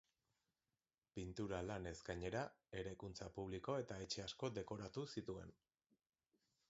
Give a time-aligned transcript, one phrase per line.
[1.17, 2.41] Pintura lanez gainera,
[2.83, 5.55] eraikuntza publiko eta etxe asko dekoratu zituen.